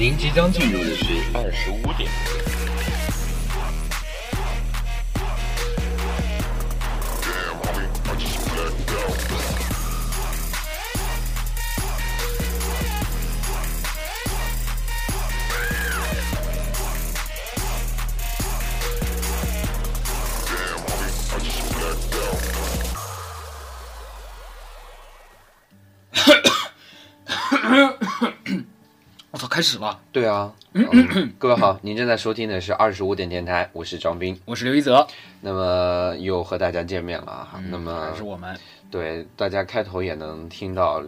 [0.00, 1.04] 您即将进入的是
[1.34, 2.08] 二十五点。
[29.60, 30.00] 开始了！
[30.10, 34.40] 对啊，嗯各位好，您正在收听的是二十五点电台，我是张斌。
[34.46, 35.06] 我是刘一泽，
[35.42, 37.62] 那么又和大家见面了啊。
[37.68, 38.58] 那么还是我们
[38.90, 41.02] 对大家开头也能听到，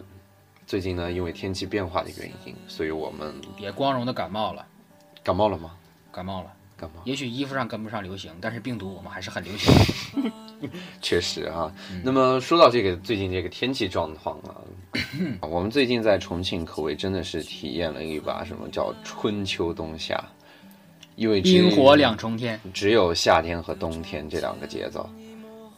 [0.67, 4.63] 最近呢因为天气变化的原因，所以我们也光荣的感冒了，
[5.23, 5.71] 感冒了吗？
[6.11, 6.53] 感冒了。
[6.77, 9.73] 感冒，也许衣服上跟不上流行，但是病毒我们还是很流行。
[11.01, 11.71] 确实啊。
[12.03, 14.61] 那么说到这个最近这个天气状况啊，
[15.47, 20.23] 我们最近在重庆可谓真的是体验了一把什么叫春秋冬夏，
[21.15, 25.09] 因为只冰火两重天，只有夏天和冬天这两个节奏。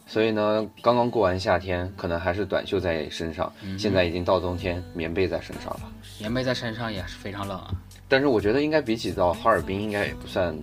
[0.07, 5.91] 所以呢，刚刚过完夏天，可能还是短袖在身上，现在已经到冬天，棉被在身上了。
[6.19, 7.73] 棉被在身上也是非常冷啊。
[8.07, 10.55] 但是我觉得应该比起到哈尔滨，应该也不算，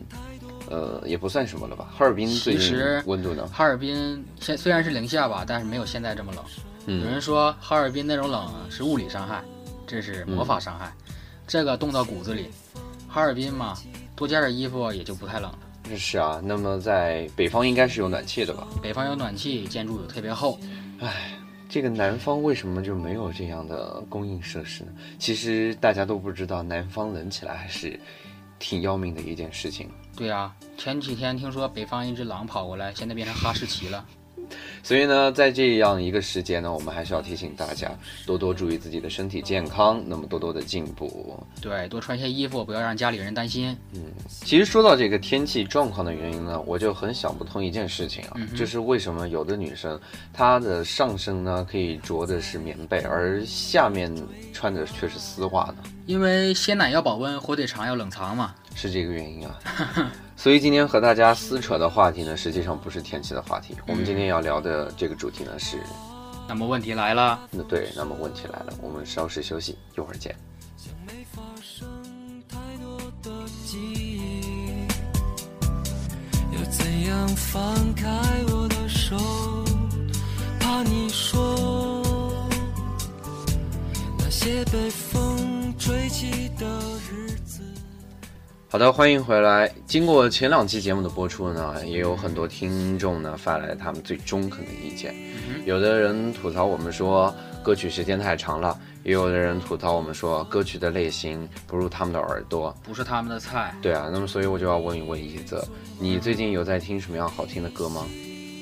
[0.73, 1.93] 呃，也不算什么了吧？
[1.95, 3.47] 哈尔滨最近其实温度呢？
[3.53, 6.43] 哈尔滨现虽然是零下吧，但是没有现在这么冷。
[6.43, 6.53] 有
[6.87, 9.45] 嗯，人说哈尔滨那种冷是物理伤害，
[9.87, 10.91] 这是魔法伤害，
[11.47, 12.49] 这个冻到骨子里。
[13.07, 13.77] 哈尔滨嘛，
[14.17, 15.59] 多加点衣服也就不太冷了。
[15.95, 16.41] 是啊。
[16.43, 18.67] 那么在北方应该是有暖气的吧？
[18.83, 20.59] 北方有暖气，建筑又特别厚，
[21.69, 24.93] 这个南方为什么就没有这样的供应设施呢？
[25.19, 27.99] 其实大家都不知道，南方冷起来还是
[28.63, 29.91] 挺要命的一件事情。
[30.17, 34.07] 对啊，前几天听说北方一只狼跑过来，现在变成哈士奇了。
[34.83, 37.91] 所以呢，在这样一个时节呢，我们还是要提醒大家
[38.27, 41.39] 多多注意自己的身体健康，那么多多的进步。
[41.61, 43.77] 对，多穿些衣服，不要让家里人担心。
[43.95, 49.99] 嗯其实说到这个天气状况的原因呢，我就很想不通一件事情啊，嗯就是为什么有的女生
[50.33, 54.13] 她的上身呢可以着的是棉被，而下面
[54.53, 55.77] 穿的却是丝袜呢？
[56.07, 58.55] 因为鲜奶要保温，火腿肠要冷藏嘛。
[58.75, 59.61] 是这个原因啊。
[60.37, 65.79] 所以今天和大家撕扯的话题呢，实际上不是天气的话题，我们今天要聊的这个主题呢是，
[66.49, 70.35] 那么问题来了，那对，那么问题来了，我们稍事休息，一会儿见。
[73.65, 74.87] 记忆，
[76.55, 78.09] 要怎样放开
[78.49, 79.17] 我的手？
[80.61, 82.43] 怕你说
[84.19, 86.67] 那些被风吹起的
[87.11, 87.32] 日子。
[88.73, 89.71] 好的，欢迎回来。
[89.87, 95.15] 经过前两期节目的播出呢，也有很多听众呢发来他们最中肯的意见。
[95.67, 102.75] 有的人吐槽我们说歌曲时间太长了，也有的人吐槽我们说歌曲的类型不入他们的耳朵。
[102.83, 105.63] 不是他们的菜对啊，那么所以我就要问一问一泽，
[106.01, 108.07] 你最近有在听什么样好听的歌吗？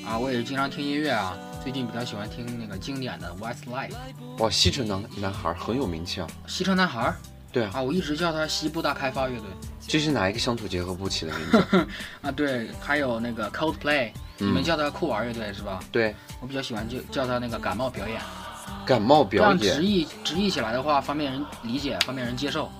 [0.05, 0.19] 啊！
[0.19, 3.93] 我也是经常听音乐啊，最近比较喜欢听那个经典的 Westlife，
[4.39, 6.27] 哇，西城男男孩很有名气啊。
[6.47, 7.15] 西城男孩儿
[7.51, 9.45] 对啊，啊，我一直叫他西部大开发乐队
[9.87, 11.87] 这是哪一个乡土结合部起的名字？
[12.21, 12.31] 啊。
[12.31, 15.79] 对，还有那个 Coldplay，你们叫他酷玩乐队是吧？
[15.91, 18.21] 对，我比较喜欢就叫他那个感冒表演，
[18.85, 22.71] 感冒这表演直译直译起来的话，方便人理解，方便人接受。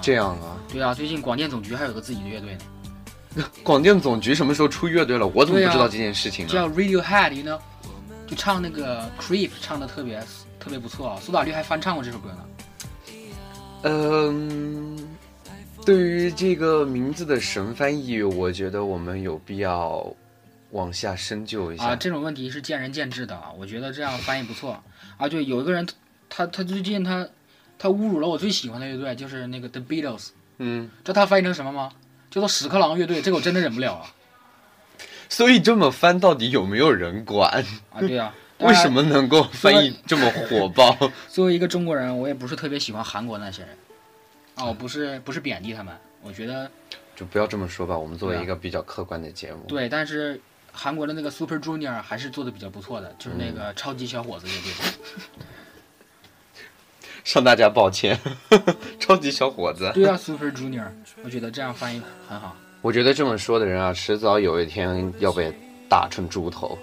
[0.00, 0.56] 这样啊。
[0.68, 2.56] 对啊，最近广电总局还有个自己的乐队
[3.34, 5.26] 呢， 广电总局什么时候出乐队了？
[5.26, 6.52] 我怎么不知道这件事情呢？
[6.52, 7.58] 叫 Radiohead，you know，
[8.28, 10.20] 就唱那个 Creep 唱的特别
[10.60, 12.44] 特别不错啊，苏打绿还翻唱过这首歌呢。
[13.84, 14.98] 嗯，
[15.84, 20.14] 对于这个名字的神翻译，我觉得我们有必要
[20.70, 21.84] 往下深究一下。
[21.84, 24.82] 啊，这种问题是见仁见智的啊，我觉得这样翻译不错
[25.18, 25.28] 啊。
[25.28, 25.86] 对，有一个人
[26.28, 27.28] 他他最近他
[27.78, 31.92] 他侮辱了我最喜欢的乐队，就是那个 The Beatles，嗯，知道他翻译成什么吗？
[32.30, 34.10] 叫做屎壳郎乐队，这个我真的忍不了啊！
[35.28, 37.64] 所以这么翻到底有没有人管？
[37.90, 38.34] 啊，对啊，
[38.68, 38.88] 为什？
[38.90, 40.96] 么能够翻译这么火爆？
[41.28, 43.70] 作为一个中国人，我也不是特别喜欢韩国那些人
[44.56, 46.70] 哦，不是不是贬低他们，我觉得
[47.16, 50.40] 就不要这么说吧，我们作为一个比较客观的节目，对，但是
[50.72, 54.72] 韩国的那个 Super Junior 还是做的比较不错的，就是那嗯个超级小伙子乐队。
[57.24, 58.20] 向大家抱歉，
[59.00, 59.90] 超级小伙子。
[59.94, 60.86] 对啊，Super Junior，
[61.22, 62.54] 我觉得这样翻译很好。
[62.82, 65.50] 我觉得这么说的人啊，迟早有一天要被
[65.88, 66.78] 打成猪头。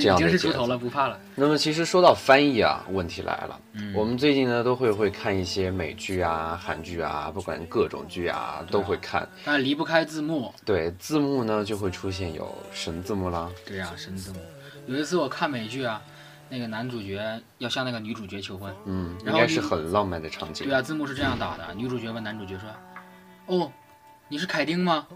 [0.00, 1.18] 这已经是猪头了，不怕了。
[1.34, 3.60] 那么其实说到翻译啊，问题来了。
[3.72, 9.28] 嗯我们最近呢都会会看一些美剧啊、韩剧啊，不管各种剧啊都会看。
[9.44, 10.52] 但离不开字幕。
[10.64, 14.38] 对字幕呢就会出现有神字幕啦，对呀、神字幕。
[14.86, 16.02] 有一次我看美剧啊，
[16.48, 18.74] 那个男主角要向那个女主角求婚。
[18.86, 20.74] 嗯，应该是很浪漫的场景对。
[20.74, 22.68] 啊，字幕是这样打的，女主角问男主角说
[23.46, 23.70] ：“哦，
[24.28, 25.06] 你是凯丁吗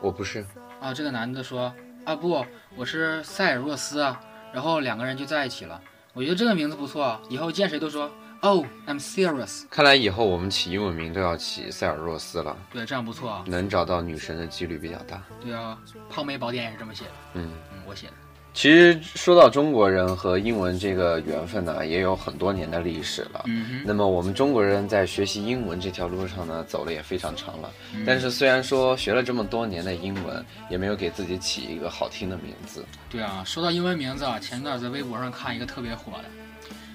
[0.00, 0.44] 我不是，？”
[0.80, 1.72] 啊，这个男的说
[2.04, 2.44] ：“啊不，
[2.76, 4.20] 我是塞尔若斯啊。”
[4.52, 5.80] 然后两个人就在一起了。
[6.12, 8.10] 我觉得这个名字不错，啊以后见谁都说
[8.40, 9.64] ：“Oh, I'm serious。
[9.70, 13.44] 看来以后我们起英文名都要起塞尔若斯了，”对，这样不错啊。
[13.46, 15.22] 能找到女神的几率比较大。
[15.40, 17.10] 对啊，泡妹宝典也是这么写的。
[17.34, 17.52] 嗯。
[17.72, 18.12] 嗯，我写的。
[18.52, 23.44] 其实说到中国人和英文这个缘分呢，也有很多年的历史了。
[23.84, 27.70] 那么我们中国人在学习英文这条路上呢，走的也非常长了。
[27.94, 32.84] 嗯但是虽然说学了这么多年的英文，也没有给自己起一个好听的名字。
[33.08, 36.24] 对啊，说到英文名字啊，前段在微博上看一个特别火的，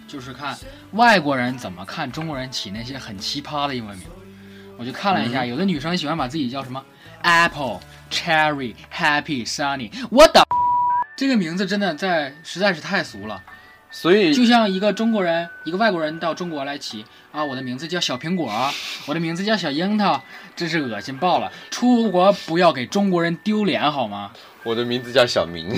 [0.08, 0.58] 就是看
[0.92, 4.08] 外国人怎么看中国人起那些很奇葩的英文名。
[4.78, 6.84] 我就看了一下，有的女生喜欢把自己叫什么
[7.22, 7.80] Apple、
[8.12, 10.44] Cherry、Happy、Sunny，我的
[11.16, 13.42] 这个名字真的在实在是太俗了。
[13.92, 18.52] 所以就像一个中国人，一个外国人到中国来起啊，我的名字叫小苹果，
[19.06, 20.22] 我的名字叫小樱桃，
[20.54, 21.50] 真是恶心爆了。
[21.72, 24.32] 出国不要给中国人丢脸好吗？
[24.64, 25.74] 我的名字叫小明，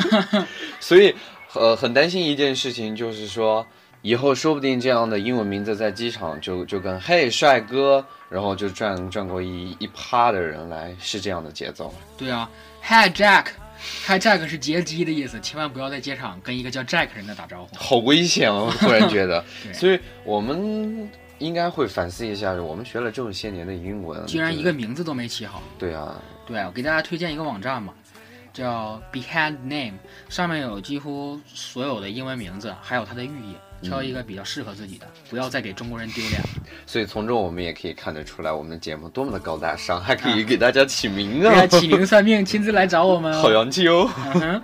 [0.78, 1.14] 所以
[1.54, 3.66] 呃很担心一件事情，就是说
[4.02, 11.94] 以后说不定这样的英文名字在机场就就跟嘿帅哥，然后就转转过一一趴的人来，是这样的节奏。
[12.18, 12.50] 对啊
[12.82, 13.08] ，Hi
[13.78, 17.76] Jack，Hi Jack 是劫机的意思，千万不要在街上跟一个叫 Jack 人的打招呼。
[17.76, 18.72] 好危险哦！
[18.78, 21.08] 突然觉得， 所以我们
[21.38, 25.62] 应该会反思一下，我们学了这么些年的英文，居然一个名字都没起好。
[25.78, 27.94] 对啊，对，我给大家推荐一个网站嘛，
[28.52, 29.94] 叫 Behind Name，
[30.28, 36.48] 上面有几乎所有的英文名字，还有它的寓意，挑一个比较适合自己的，不要再给中国人丢脸了。
[36.86, 43.52] 所以从中我们也可以看得出来，我们的节目多么的高大上，还可以给大家起名啊对啊，，起名算命，亲自来找我们好哦。
[43.52, 44.10] 洋气哦。
[44.34, 44.62] 嗯哼，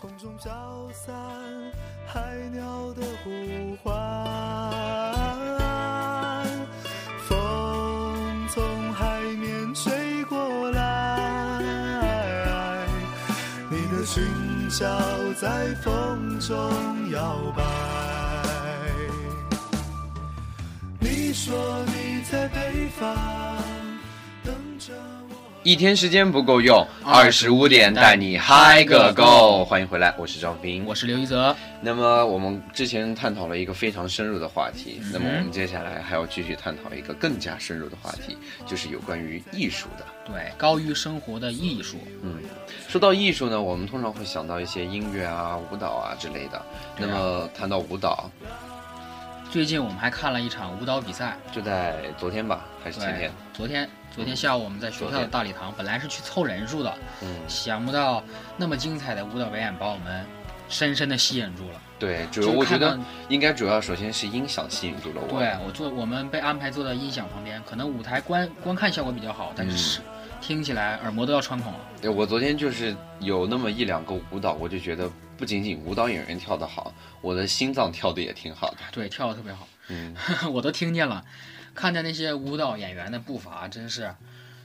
[0.00, 0.50] 空中飘
[0.92, 1.14] 散
[2.06, 2.20] 海
[2.52, 3.92] 鸟的呼唤，
[7.28, 7.36] 风
[8.48, 12.86] 从海面吹过来，
[13.70, 14.24] 你的裙
[14.70, 14.86] 角
[15.40, 16.56] 在风中
[17.10, 17.57] 摇摆。
[21.38, 21.54] 说
[21.86, 23.16] 你在北方
[24.42, 24.92] 等着
[25.30, 25.36] 我。
[25.62, 29.64] 一天时间不够用，二十五点带你嗨个够。
[29.64, 31.54] 欢迎回来，我是赵斌，我是刘一泽。
[31.80, 38.36] 那么我们之前探讨了一个非常深入的话题，嗯那么我们接下来还要继续探讨一个更加深入的话题，
[38.66, 40.04] 就是有关于艺术的。
[40.26, 41.98] 对，高于生活的艺术。
[42.22, 42.34] 嗯，
[42.88, 46.60] 说到艺术呢，我们通常会想到一些音乐啊、舞蹈啊之类的。
[46.98, 48.28] 那么谈到舞蹈，
[49.50, 58.22] 最近我们还看了一场舞蹈比赛，就在昨天吧，还是前天？，昨天昨天下午我们在学校的大礼堂，本来是去凑人数的，嗯，想不到
[58.58, 60.24] 那么精彩的舞蹈表演把我们
[60.68, 61.80] 深深的吸引住了。
[61.98, 62.98] 对，主要就我觉得
[63.30, 65.38] 应该主要首先是音响吸引住了我。
[65.38, 70.00] 对我坐我们被安排坐在音响旁边，可能舞台观观看效果比较好，但是、
[70.42, 71.78] 听起来耳膜都要穿孔了。
[72.02, 78.78] 对，我昨天就是有那么一两个舞蹈，我就觉得不仅仅舞蹈演员跳得好，我的心脏跳得也挺好的。
[78.90, 80.14] 对，跳得特别好，嗯，
[80.52, 81.24] 我都听见了。
[81.74, 84.12] 看着那些舞蹈演员的步伐，真是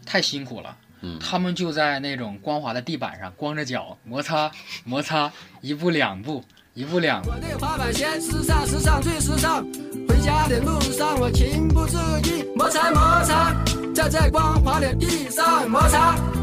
[0.03, 0.75] 太辛苦了。
[1.05, 4.49] 嗯他们就在那种光滑的地板上光着脚摩擦
[4.83, 5.31] 摩擦，
[5.61, 6.43] 一步两步，
[6.73, 7.29] 一步两步。
[7.29, 9.63] 我对滑板鞋时尚，时尚最时尚。
[10.07, 13.53] 回家的路上，我情不自禁摩擦摩擦，
[13.93, 16.42] 在这光滑的地上摩擦。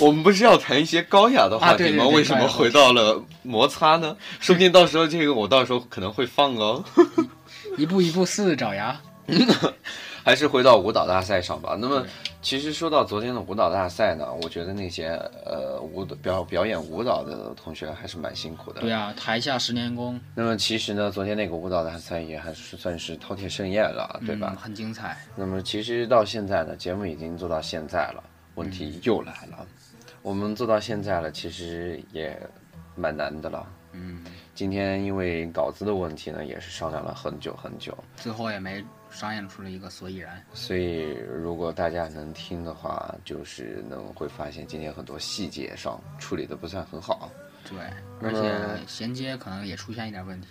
[0.00, 2.06] 我们不是要谈一些高雅的话题吗？
[2.08, 4.16] 为什么回到了摩擦呢？
[4.40, 6.84] 说不定到时候这个我到时候可能会放哦。
[7.78, 8.98] 一步一步四爪牙。
[10.22, 11.76] 还是回到舞蹈大赛上吧。
[11.80, 12.04] 那么，
[12.42, 15.10] 其实说到昨天的舞蹈大赛呢，我觉得那些
[15.44, 18.80] 呃舞蹈表表演舞蹈的同学还是蛮辛苦的。
[18.80, 24.50] 对啊，台下十年功，那么其实呢，昨天那个舞蹈大赛也还是算是饕餮盛宴了，对吧？
[24.50, 25.16] 嗯很精彩。
[25.36, 28.22] 那么其实到现在呢，节目已经做到现在了，
[28.56, 29.64] 问嗯题又来了。
[30.22, 32.36] 我们做到现在了，其实也
[32.96, 33.66] 蛮难的了。
[33.92, 37.96] 嗯，今天因为稿子的问题呢，也是商量了很久很久。
[38.16, 40.42] 最后也没商量出了一个所以然。
[40.52, 47.30] 所以如果大家能听的话，就是能会发现今天很多细节上处理的不算很好。
[47.68, 47.78] 对，
[48.20, 50.48] 而且衔接可能也出现一点问题。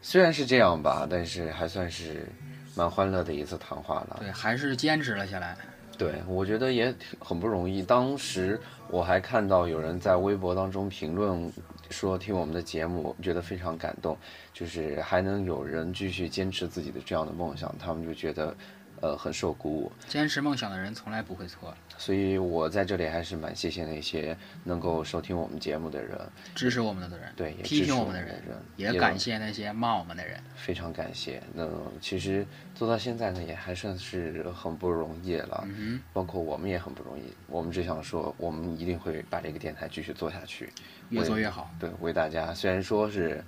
[0.00, 2.26] 虽然是这样吧，但是还算是
[2.74, 4.16] 蛮欢乐的一次谈话了。
[4.20, 5.56] 对，还是坚持了下来。
[5.98, 7.82] 对，我觉得也很不容易。
[7.82, 8.60] 当时
[8.90, 11.50] 我还看到有人在微博当中评论
[11.88, 14.16] 说听我们的节目，觉得非常感动，
[14.52, 18.54] 就是还能有人继续坚持自己的这样的梦想，他们就觉得
[19.00, 19.92] 呃很受鼓舞。
[20.08, 26.18] 坚持梦想的人从来不会错，所以我在这里还是蛮谢谢那些能够收听我们节目的人，
[26.54, 30.38] 支持我们的人，对，也批评我们的人，人，也感谢那些骂我们的人。
[30.54, 31.42] 非常感谢。
[31.52, 31.68] 那
[32.00, 37.22] 其实做到现在呢，也还算是很不容易了，嗯包括我们也很不容易。
[37.46, 40.72] 我们只想说，我们一定会把这个电台继续做下去，
[41.10, 41.70] 越做越好。
[41.78, 43.42] 对，为大家虽然说是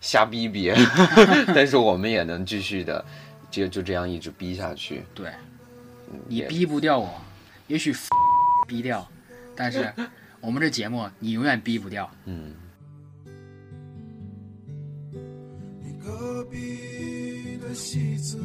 [0.00, 0.72] 瞎逼逼，
[1.54, 3.04] 但是我们也能继续的，
[3.56, 5.02] 就就这样一直逼下去。
[5.14, 5.30] 对，
[6.12, 7.08] 嗯你也逼不掉我，
[7.68, 7.92] 也许
[8.68, 9.08] 逼掉，
[9.54, 9.90] 但是
[10.40, 12.10] 我们这节目你永远逼不掉。
[12.26, 12.52] 嗯，
[15.82, 18.38] 你隔壁的戏子，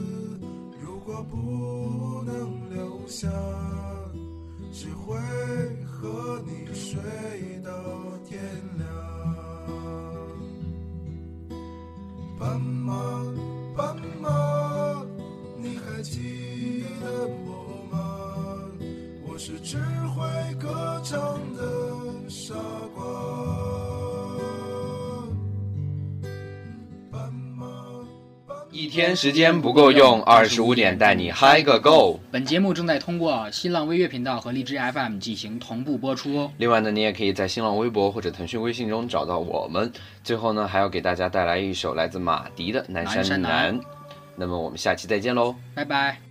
[0.82, 3.27] 如果不能留下，
[4.72, 5.18] 只会
[5.86, 6.98] 和你睡
[7.63, 7.72] 到
[8.25, 8.39] 天
[8.77, 8.88] 亮。
[12.39, 13.21] 斑马，
[19.44, 19.76] 是只
[20.16, 21.18] 会歌唱
[21.58, 21.64] 的
[22.30, 22.54] 傻
[22.94, 23.04] 瓜。
[28.70, 32.20] 一天时间不够用，二十五点带你嗨个够。
[32.30, 36.52] 本节目正在通过新浪微乐频道和荔枝 FM 进行同步播出哦。
[36.58, 39.92] 另外呢，你也可以在新浪微博或者腾讯微信中找到我们。
[40.24, 43.80] 最后呢，还要给大家带来一首来自马迪的《南山南
[44.36, 45.56] 那么我们下期再见喽。
[45.74, 46.31] 拜拜。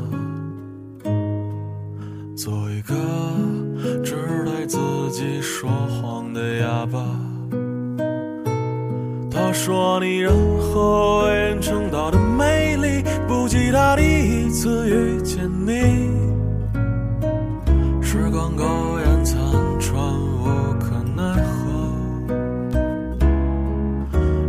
[18.11, 18.65] 时光苟
[18.99, 19.39] 延残
[19.79, 20.43] 喘，无
[20.81, 21.71] 可奈何。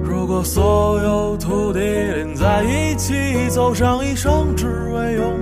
[0.03, 3.15] 如果所有土地连在一起，
[3.51, 5.42] 走上一生，只为拥